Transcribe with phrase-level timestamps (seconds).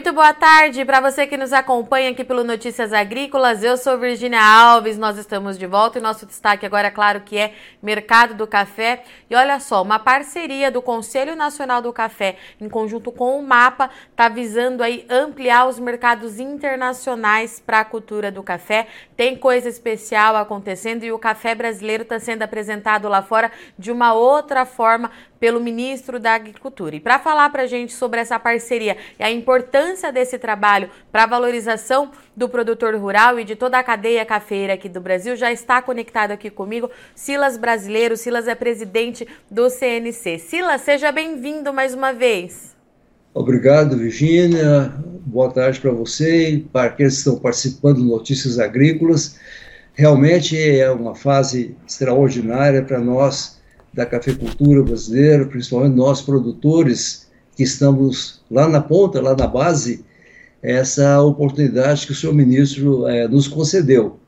[0.00, 3.62] Muito boa tarde para você que nos acompanha aqui pelo Notícias Agrícolas.
[3.62, 7.36] Eu sou Virginia Alves, nós estamos de volta e nosso destaque agora, é claro, que
[7.36, 7.52] é
[7.82, 9.02] mercado do café.
[9.28, 13.90] E olha só, uma parceria do Conselho Nacional do Café em conjunto com o MAPA
[14.10, 18.86] está visando aí ampliar os mercados internacionais para a cultura do café.
[19.18, 24.14] Tem coisa especial acontecendo e o café brasileiro está sendo apresentado lá fora de uma
[24.14, 25.10] outra forma
[25.40, 26.94] pelo ministro da Agricultura.
[26.94, 31.24] E para falar para a gente sobre essa parceria e a importância desse trabalho para
[31.24, 35.50] a valorização do produtor rural e de toda a cadeia cafeira aqui do Brasil, já
[35.50, 38.18] está conectado aqui comigo Silas Brasileiro.
[38.18, 40.38] Silas é presidente do CNC.
[40.38, 42.76] Silas, seja bem-vindo mais uma vez.
[43.32, 44.92] Obrigado, Virginia.
[45.24, 49.38] Boa tarde para você e para aqueles que estão participando do Notícias Agrícolas.
[49.94, 53.59] Realmente é uma fase extraordinária para nós
[53.92, 60.04] da cafeicultura brasileira, principalmente nós produtores que estamos lá na ponta, lá na base,
[60.62, 64.18] essa oportunidade que o senhor ministro é, nos concedeu.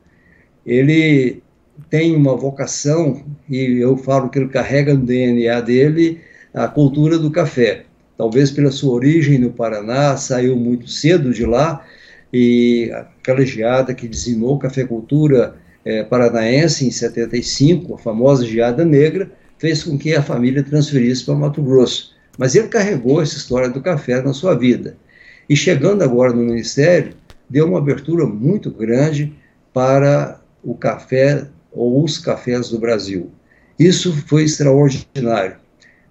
[0.65, 1.41] Ele
[1.89, 6.21] tem uma vocação, e eu falo que ele carrega no DNA dele
[6.53, 7.85] a cultura do café.
[8.17, 11.85] Talvez pela sua origem no Paraná, saiu muito cedo de lá,
[12.31, 15.55] e aquela geada que dizimou a cafeicultura
[15.85, 19.31] é, paranaense em 75, a famosa geada negra,
[19.63, 22.13] fez com que a família transferisse para Mato Grosso.
[22.37, 24.97] Mas ele carregou essa história do café na sua vida.
[25.49, 27.13] E chegando agora no Ministério,
[27.49, 29.31] deu uma abertura muito grande
[29.73, 33.31] para o café ou os cafés do Brasil.
[33.79, 35.55] Isso foi extraordinário.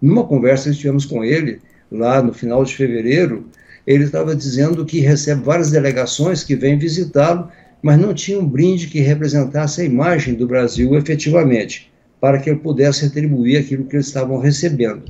[0.01, 3.47] Numa conversa que tivemos com ele, lá no final de fevereiro,
[3.87, 7.51] ele estava dizendo que recebe várias delegações que vêm visitá-lo,
[7.83, 11.92] mas não tinha um brinde que representasse a imagem do Brasil efetivamente
[12.23, 15.03] para que ele pudesse retribuir aquilo que eles estavam recebendo.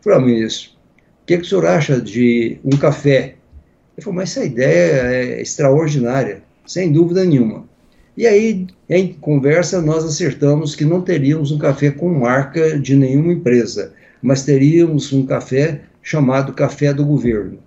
[0.00, 3.34] Falei, ah, ministro, o que, que o senhor acha de um café?
[3.94, 7.68] Ele falou, mas essa ideia é extraordinária, sem dúvida nenhuma.
[8.16, 13.34] E aí, em conversa, nós acertamos que não teríamos um café com marca de nenhuma
[13.34, 13.92] empresa,
[14.22, 17.58] mas teríamos um café chamado Café do Governo.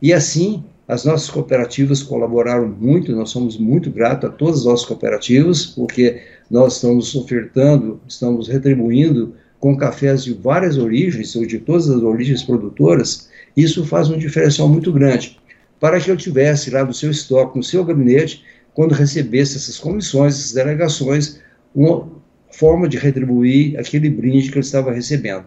[0.00, 4.86] E assim, as nossas cooperativas colaboraram muito, nós somos muito gratos a todas as nossas
[4.86, 6.20] cooperativas, porque
[6.50, 12.42] nós estamos ofertando, estamos retribuindo com cafés de várias origens, ou de todas as origens
[12.42, 15.38] produtoras, isso faz um diferencial muito grande.
[15.78, 20.34] Para que eu tivesse lá no seu estoque, no seu gabinete, quando recebesse essas comissões,
[20.34, 21.38] essas delegações,
[21.72, 22.08] uma
[22.50, 25.44] forma de retribuir aquele brinde que ele estava recebendo.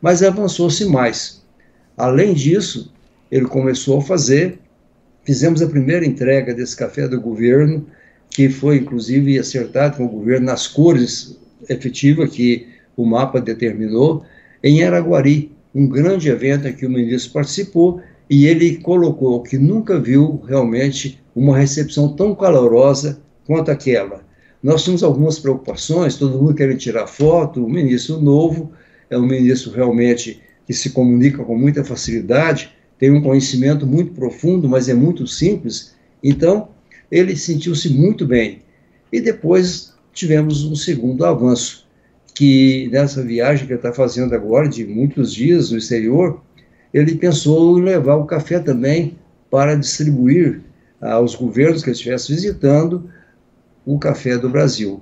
[0.00, 1.44] Mas avançou-se mais.
[1.94, 2.90] Além disso,
[3.30, 4.58] ele começou a fazer,
[5.28, 7.86] fizemos a primeira entrega desse café do governo
[8.30, 12.66] que foi inclusive acertado com o governo nas cores efetivas que
[12.96, 14.24] o mapa determinou,
[14.64, 18.00] em Araguari, um grande evento em que o ministro participou
[18.30, 24.22] e ele colocou que nunca viu realmente uma recepção tão calorosa quanto aquela.
[24.62, 28.72] Nós tínhamos algumas preocupações, todo mundo querendo tirar foto, o ministro novo
[29.10, 34.68] é um ministro realmente que se comunica com muita facilidade, tem um conhecimento muito profundo,
[34.68, 35.94] mas é muito simples.
[36.22, 36.68] Então,
[37.10, 38.62] ele sentiu-se muito bem.
[39.12, 41.86] E depois tivemos um segundo avanço,
[42.34, 46.40] que nessa viagem que ele está fazendo agora, de muitos dias no exterior,
[46.92, 49.16] ele pensou em levar o café também
[49.50, 50.60] para distribuir
[51.00, 53.10] aos governos que ele estivesse visitando
[53.86, 55.00] o café do Brasil.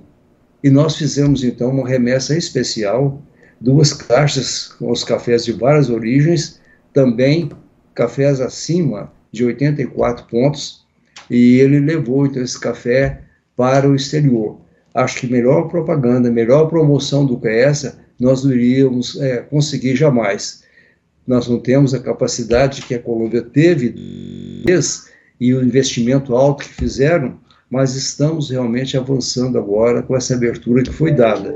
[0.63, 3.21] E nós fizemos então uma remessa especial,
[3.59, 6.59] duas caixas com os cafés de várias origens,
[6.93, 7.49] também
[7.97, 10.85] cafés acima de 84 pontos,
[11.29, 13.21] e ele levou então esse café
[13.55, 14.61] para o exterior.
[14.93, 20.63] Acho que melhor propaganda, melhor promoção do que essa, nós não iríamos é, conseguir jamais.
[21.25, 23.95] Nós não temos a capacidade que a Colômbia teve
[25.39, 27.37] e o investimento alto que fizeram,
[27.69, 31.53] mas estamos realmente avançando agora com essa abertura que foi dada.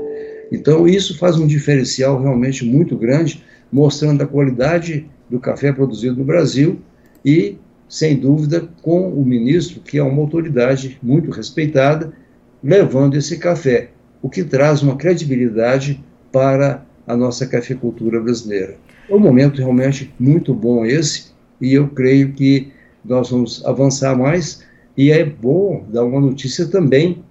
[0.52, 6.24] Então, isso faz um diferencial realmente muito grande, mostrando a qualidade do café produzido no
[6.24, 6.78] Brasil
[7.24, 7.56] e
[7.88, 12.12] sem dúvida, com o ministro, que é uma autoridade muito respeitada,
[12.64, 13.90] levando esse café,
[14.22, 18.76] o que traz uma credibilidade para a nossa cafeicultura brasileira.
[19.10, 22.72] É um momento realmente muito bom esse, e eu creio que
[23.04, 24.62] nós vamos avançar mais,
[24.96, 27.22] e é bom dar uma notícia também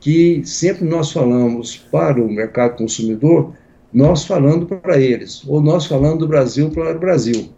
[0.00, 3.54] que sempre nós falamos para o mercado consumidor,
[3.92, 7.50] nós falando para eles, ou nós falando do Brasil para o Brasil.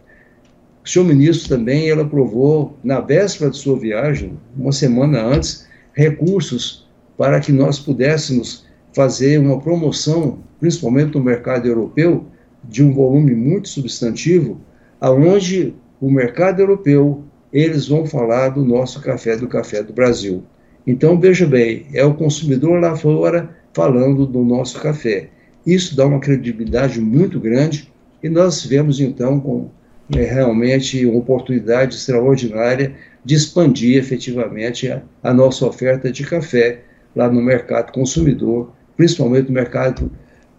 [0.85, 6.89] O senhor ministro também ele aprovou, na véspera de sua viagem, uma semana antes, recursos
[7.17, 12.27] para que nós pudéssemos fazer uma promoção, principalmente no mercado europeu,
[12.65, 14.61] de um volume muito substantivo,
[15.01, 20.43] aonde o mercado europeu eles vão falar do nosso café, do café do Brasil.
[20.87, 25.29] Então, veja bem, é o consumidor lá fora falando do nosso café.
[25.67, 27.93] Isso dá uma credibilidade muito grande
[28.23, 29.71] e nós vemos, então, com
[30.15, 32.95] é, realmente uma oportunidade extraordinária
[33.25, 36.81] de expandir efetivamente a, a nossa oferta de café
[37.15, 40.11] lá no mercado consumidor, principalmente no mercado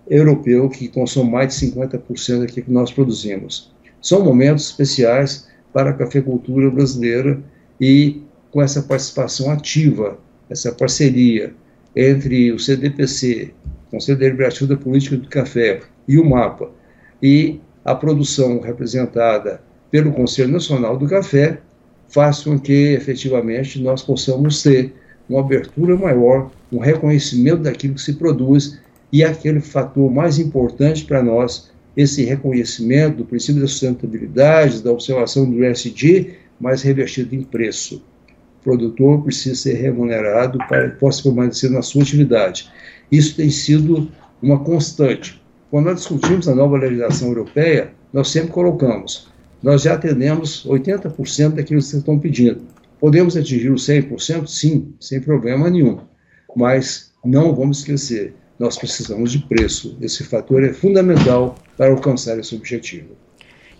[0.09, 3.73] europeu, que consome mais de 50% daquilo que nós produzimos.
[4.01, 7.41] São momentos especiais para a cafeicultura brasileira
[7.79, 8.21] e
[8.51, 10.17] com essa participação ativa,
[10.49, 11.53] essa parceria
[11.95, 13.53] entre o CDPC,
[13.93, 16.71] Conselho Deliberativo da Política do Café, e o MAPA,
[17.21, 19.61] e a produção representada
[19.91, 21.59] pelo Conselho Nacional do Café,
[22.09, 24.95] faz com que efetivamente nós possamos ter
[25.29, 28.79] uma abertura maior, um reconhecimento daquilo que se produz
[29.11, 35.47] e aquele fator mais importante para nós, esse reconhecimento do princípio da sustentabilidade, da observação
[35.47, 38.03] do ESG, mas revestido em preço.
[38.63, 42.71] Produtor precisa ser remunerado para que possa permanecer na sua atividade.
[43.11, 44.09] Isso tem sido
[44.41, 45.41] uma constante.
[45.69, 49.27] Quando nós discutimos a nova legislação europeia, nós sempre colocamos,
[49.61, 52.61] nós já atendemos 80% daquilo que vocês estão pedindo.
[52.99, 54.47] Podemos atingir os 100%?
[54.47, 55.99] Sim, sem problema nenhum.
[56.55, 59.97] Mas não vamos esquecer, nós precisamos de preço.
[59.99, 63.09] Esse fator é fundamental para alcançar esse objetivo.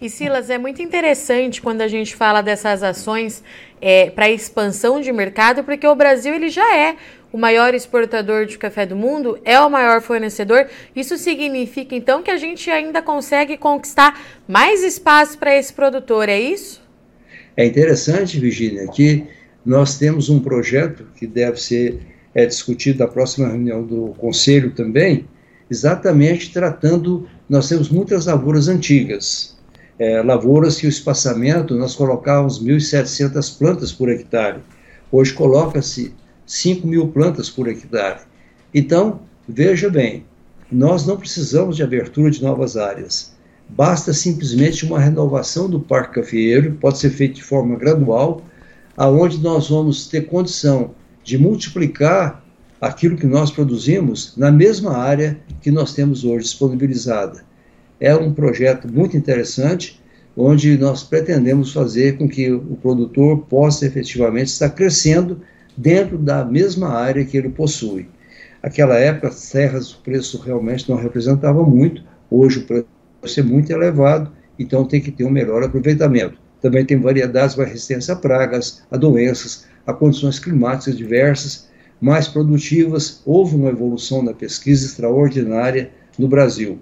[0.03, 3.41] E Silas, é muito interessante quando a gente fala dessas ações
[3.79, 6.97] é, para expansão de mercado, porque o Brasil ele já é
[7.31, 10.67] o maior exportador de café do mundo, é o maior fornecedor.
[10.93, 16.37] Isso significa então que a gente ainda consegue conquistar mais espaço para esse produtor, é
[16.37, 16.81] isso?
[17.55, 19.23] É interessante, Virginia, que
[19.65, 22.01] nós temos um projeto que deve ser
[22.35, 25.25] é, discutido na próxima reunião do Conselho também,
[25.71, 27.25] exatamente tratando.
[27.47, 29.52] Nós temos muitas lavouras antigas,
[29.99, 34.59] é, lavouras que o espaçamento nós colocávamos 1.700 plantas por hectare.
[35.11, 36.13] Hoje coloca-se
[36.45, 38.21] 5 mil plantas por hectare.
[38.73, 40.25] Então, veja bem,
[40.71, 43.33] nós não precisamos de abertura de novas áreas.
[43.69, 48.41] Basta simplesmente uma renovação do parque cafeeiro, pode ser feito de forma gradual,
[48.97, 50.91] aonde nós vamos ter condição
[51.23, 52.43] de multiplicar
[52.81, 57.45] aquilo que nós produzimos na mesma área que nós temos hoje disponibilizada.
[58.03, 59.97] É um projeto muito interessante,
[60.35, 65.39] onde nós pretendemos fazer com que o produtor possa efetivamente estar crescendo
[65.77, 68.09] dentro da mesma área que ele possui.
[68.61, 73.71] Aquela época, as terras, o preço realmente não representava muito, hoje o preço é muito
[73.71, 76.37] elevado, então tem que ter um melhor aproveitamento.
[76.61, 81.69] Também tem variedades mais resistentes a pragas, a doenças, a condições climáticas diversas,
[82.01, 83.21] mais produtivas.
[83.25, 85.89] Houve uma evolução na pesquisa extraordinária
[86.19, 86.79] no Brasil.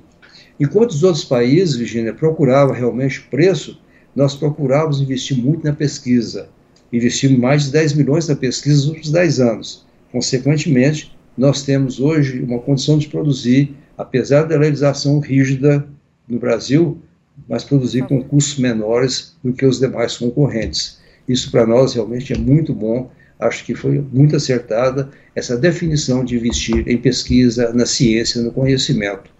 [0.59, 3.79] Enquanto os outros países, Virginia, procuravam realmente preço,
[4.15, 6.49] nós procurávamos investir muito na pesquisa.
[6.91, 9.85] Investimos mais de 10 milhões na pesquisa nos últimos 10 anos.
[10.11, 15.87] Consequentemente, nós temos hoje uma condição de produzir, apesar da legislação rígida
[16.27, 16.99] no Brasil,
[17.47, 20.99] mas produzir com custos menores do que os demais concorrentes.
[21.27, 23.09] Isso para nós realmente é muito bom.
[23.39, 29.31] Acho que foi muito acertada essa definição de investir em pesquisa, na ciência, no conhecimento,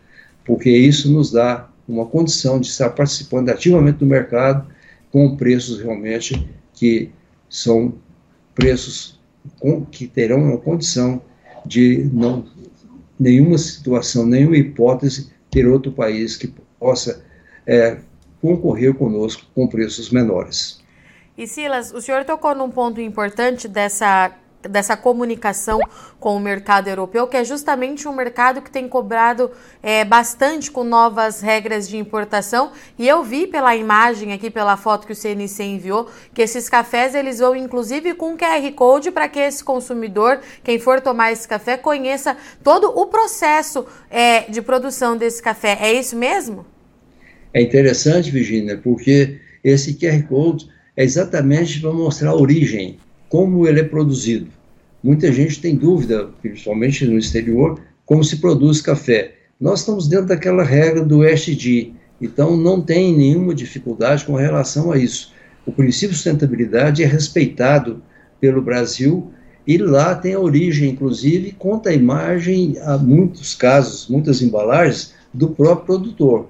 [0.46, 4.68] porque isso nos dá uma condição de estar participando ativamente do mercado
[5.12, 7.12] com preços realmente que
[7.50, 7.94] são
[8.56, 9.20] preços
[9.60, 11.22] com, que terão uma condição
[11.66, 12.46] de não
[13.20, 17.24] nenhuma situação, nenhuma hipótese ter outro país que possa
[17.68, 17.98] é,
[18.42, 20.82] concorrer conosco com preços menores.
[21.38, 24.32] E Silas, o senhor tocou num ponto importante dessa
[24.70, 25.80] dessa comunicação
[26.20, 29.52] com o mercado europeu, que é justamente um mercado que tem cobrado
[29.82, 32.72] é, bastante com novas regras de importação.
[32.98, 37.16] E eu vi pela imagem aqui, pela foto que o CNC enviou, que esses cafés
[37.16, 41.78] eles vão inclusive com QR Code para que esse consumidor, quem for tomar esse café,
[41.78, 45.78] conheça todo o processo é, de produção desse café.
[45.82, 46.66] É isso mesmo?
[47.54, 52.98] É interessante, Virginia, porque esse QR Code é exatamente para mostrar a origem,
[53.32, 54.50] como ele é produzido.
[55.02, 59.36] Muita gente tem dúvida, principalmente no exterior, como se produz café.
[59.58, 64.98] Nós estamos dentro daquela regra do ESG, então não tem nenhuma dificuldade com relação a
[64.98, 65.32] isso.
[65.66, 68.04] O princípio de sustentabilidade é respeitado
[68.42, 69.32] pelo Brasil
[69.66, 75.52] e lá tem a origem, inclusive, conta a imagem, há muitos casos, muitas embalagens, do
[75.52, 76.50] próprio produtor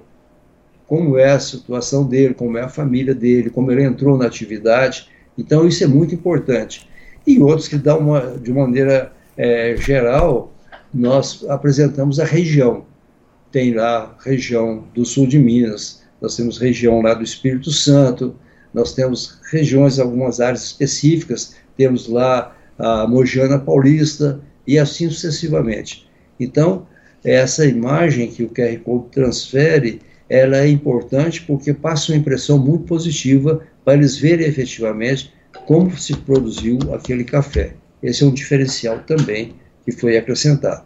[0.92, 5.08] como é a situação dele, como é a família dele, como ele entrou na atividade.
[5.36, 6.88] Então, isso é muito importante.
[7.26, 10.52] E outros que dão uma, de maneira é, geral,
[10.92, 12.84] nós apresentamos a região.
[13.50, 18.34] Tem lá região do sul de Minas, nós temos região lá do Espírito Santo,
[18.72, 26.08] nós temos regiões, algumas áreas específicas, temos lá a Mogiana Paulista e assim sucessivamente.
[26.38, 26.86] Então,
[27.24, 32.84] essa imagem que o QR Code transfere, ela é importante porque passa uma impressão muito
[32.84, 35.32] positiva para eles verem efetivamente
[35.66, 37.74] como se produziu aquele café.
[38.02, 40.84] Esse é um diferencial também que foi acrescentado.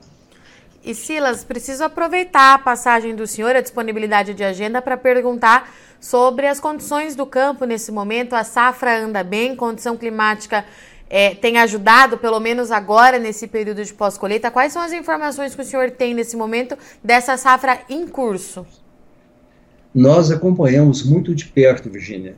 [0.85, 6.47] E Silas, preciso aproveitar a passagem do senhor, a disponibilidade de agenda, para perguntar sobre
[6.47, 8.35] as condições do campo nesse momento.
[8.35, 10.65] A safra anda bem, condição climática
[11.11, 14.51] é, tem ajudado, pelo menos agora, nesse período de pós-colheita.
[14.51, 18.67] Quais são as informações que o senhor tem nesse momento dessa safra em curso?
[19.95, 22.37] Nós acompanhamos muito de perto, Virginia,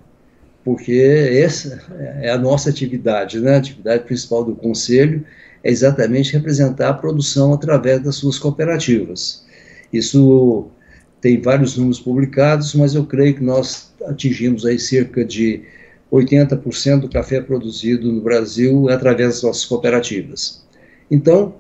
[0.69, 0.93] porque
[1.33, 1.81] essa
[2.21, 3.55] é a nossa atividade, né?
[3.55, 5.25] a atividade principal do Conselho
[5.65, 9.47] é exatamente representar a produção através das suas cooperativas.
[9.91, 10.69] Isso
[11.23, 15.63] tem vários números publicados, mas eu creio que nós atingimos aí cerca de
[16.13, 20.63] 80% do café produzido no Brasil através das nossas cooperativas.
[21.11, 21.55] Então,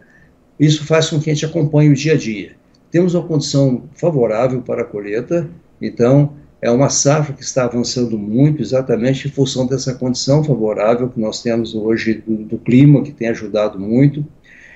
[0.60, 2.50] isso faz com que a gente acompanhe o dia a dia.
[2.90, 5.48] Temos uma condição favorável para a colheita,
[5.80, 11.20] então é uma safra que está avançando muito, exatamente em função dessa condição favorável que
[11.20, 14.26] nós temos hoje do, do clima, que tem ajudado muito.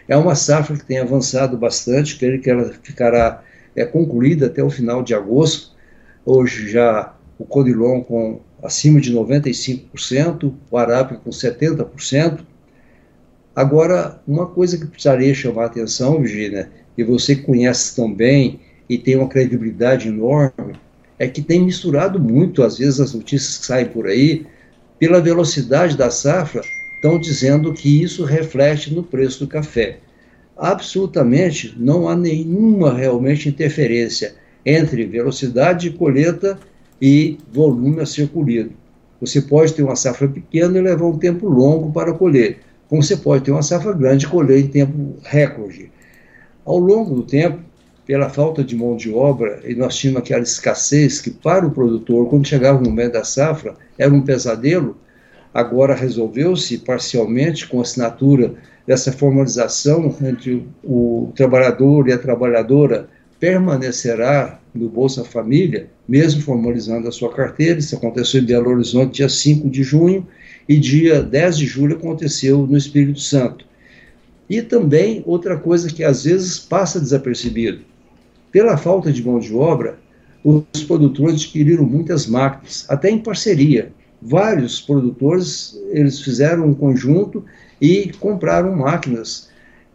[0.06, 3.42] É uma safra que tem avançado bastante, creio que ela ficará
[3.74, 5.72] é, concluída até o final de agosto.
[6.24, 12.40] Hoje já o Codilon com acima de 95%, o Arábica com 70%.
[13.54, 18.96] Agora, uma coisa que precisaria chamar a atenção, Virginia, e você conhece tão bem e
[18.96, 20.74] tem uma credibilidade enorme,
[21.22, 24.44] é que tem misturado muito, às vezes, as notícias que saem por aí,
[24.98, 26.62] pela velocidade da safra,
[26.96, 30.00] estão dizendo que isso reflete no preço do café.
[30.56, 34.34] Absolutamente não há nenhuma realmente interferência
[34.66, 36.58] entre velocidade de colheita
[37.00, 38.72] e volume a ser colhido.
[39.20, 43.16] Você pode ter uma safra pequena e levar um tempo longo para colher, como você
[43.16, 45.88] pode ter uma safra grande e colher em tempo recorde.
[46.64, 47.60] Ao longo do tempo,
[48.06, 52.28] pela falta de mão de obra, e nós tínhamos aquela escassez que, para o produtor,
[52.28, 54.96] quando chegava o momento da safra, era um pesadelo,
[55.54, 58.54] agora resolveu-se parcialmente com a assinatura
[58.86, 67.12] dessa formalização entre o trabalhador e a trabalhadora permanecerá no Bolsa Família, mesmo formalizando a
[67.12, 67.78] sua carteira.
[67.78, 70.26] Isso aconteceu em Belo Horizonte dia 5 de junho
[70.68, 73.64] e dia 10 de julho aconteceu no Espírito Santo.
[74.48, 77.91] E também outra coisa que às vezes passa desapercebido.
[78.52, 79.98] Pela falta de mão de obra,
[80.44, 83.90] os produtores adquiriram muitas máquinas, até em parceria.
[84.20, 87.42] Vários produtores eles fizeram um conjunto
[87.80, 89.48] e compraram máquinas.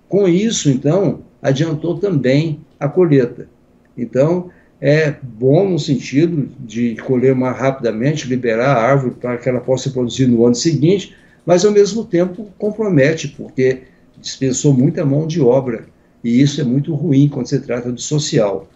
[0.09, 3.47] Com isso, então, adiantou também a colheita.
[3.95, 4.49] Então,
[4.81, 9.91] é bom no sentido de colher mais rapidamente, liberar a árvore para que ela possa
[9.91, 13.83] produzir no ano seguinte, mas ao mesmo tempo compromete, porque
[14.19, 15.85] dispensou muita mão de obra
[16.27, 18.67] e isso é muito ruim quando se trata do social.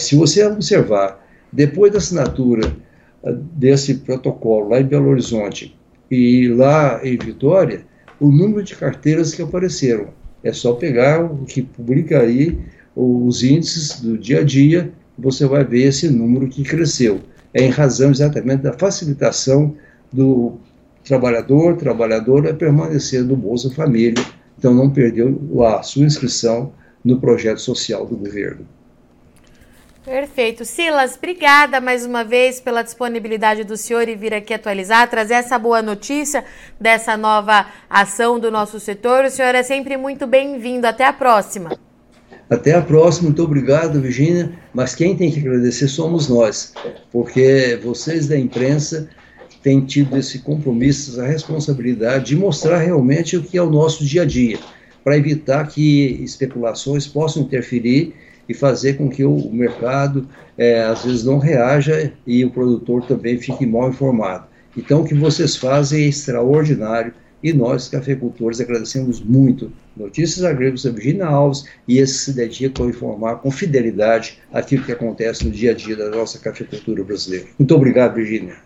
[0.00, 2.76] Se você observar, depois da assinatura
[3.24, 5.78] ah, desse protocolo lá em Belo Horizonte
[6.10, 7.82] e lá em Vitória,
[8.18, 10.08] o número de carteiras que apareceram.
[10.42, 12.58] É só pegar o que publica aí
[12.96, 17.20] os índices do dia a dia, você vai ver esse número que cresceu.
[17.54, 19.76] É em razão exatamente da facilitação
[20.12, 20.54] do
[21.04, 24.24] trabalhador, trabalhadora permanecer no Bolsa Família
[24.60, 28.66] então não perdeu a sua inscrição no projeto social do governo.
[30.04, 30.66] Perfeito.
[30.66, 35.58] Silas, obrigada mais uma vez pela disponibilidade do senhor e vir aqui atualizar, trazer essa
[35.58, 36.44] boa notícia
[36.78, 39.24] dessa nova ação do nosso setor.
[39.24, 40.86] O senhor é sempre muito bem-vindo.
[40.86, 41.78] Até a próxima.
[42.50, 44.52] Até a próxima, muito obrigado, Virginia.
[44.74, 46.74] Mas quem tem que agradecer somos nós,
[47.10, 49.08] porque vocês da imprensa
[49.62, 54.22] tem tido esse compromisso, essa responsabilidade de mostrar realmente o que é o nosso dia
[54.22, 54.58] a dia,
[55.04, 58.14] para evitar que especulações possam interferir
[58.48, 63.38] e fazer com que o mercado, é, às vezes, não reaja e o produtor também
[63.38, 64.46] fique mal informado.
[64.76, 67.12] Então, o que vocês fazem é extraordinário
[67.42, 69.72] e nós, cafeicultores, agradecemos muito.
[69.96, 74.92] Notícias Agrícolas da Virginia Alves e esse se dedicam a informar com fidelidade aquilo que
[74.92, 77.46] acontece no dia a dia da nossa cafeicultura brasileira.
[77.58, 78.56] Muito obrigado, Virginia.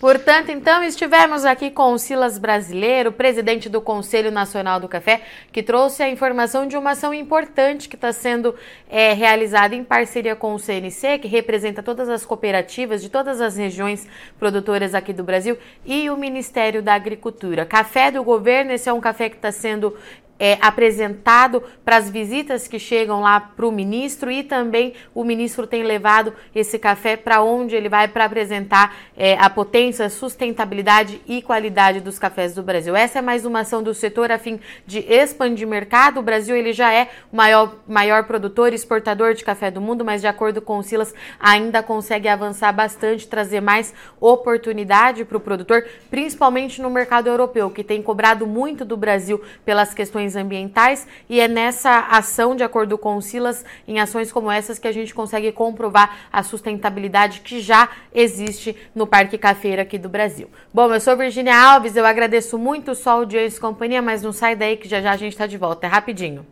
[0.00, 5.20] Portanto, então, estivemos aqui com o Silas Brasileiro, presidente do Conselho Nacional do Café,
[5.52, 8.54] que trouxe a informação de uma ação importante que está sendo
[8.88, 13.58] é, realizada em parceria com o CNC, que representa todas as cooperativas de todas as
[13.58, 17.66] regiões produtoras aqui do Brasil, e o Ministério da Agricultura.
[17.66, 19.94] Café do governo, esse é um café que está sendo
[20.40, 25.66] é, apresentado para as visitas que chegam lá para o ministro e também o ministro
[25.66, 31.42] tem levado esse café para onde ele vai para apresentar é, a potência, sustentabilidade e
[31.42, 32.96] qualidade dos cafés do Brasil.
[32.96, 36.20] Essa é mais uma ação do setor a fim de expandir mercado.
[36.20, 40.04] O Brasil ele já é o maior, maior produtor e exportador de café do mundo,
[40.04, 45.40] mas de acordo com o Silas ainda consegue avançar bastante, trazer mais oportunidade para o
[45.40, 51.40] produtor, principalmente no mercado europeu, que tem cobrado muito do Brasil pelas questões ambientais e
[51.40, 55.14] é nessa ação, de acordo com o Silas, em ações como essas que a gente
[55.14, 60.48] consegue comprovar a sustentabilidade que já existe no Parque Cafeira aqui do Brasil.
[60.74, 64.32] Bom, eu sou Virginia Alves, eu agradeço muito só o audiência e companhia, mas não
[64.32, 65.86] sai daí que já já a gente está de volta.
[65.86, 66.44] É rapidinho.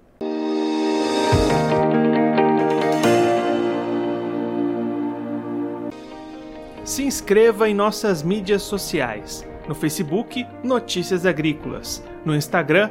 [6.85, 9.47] Se inscreva em nossas mídias sociais.
[9.69, 12.03] No Facebook, Notícias Agrícolas.
[12.25, 12.91] No Instagram,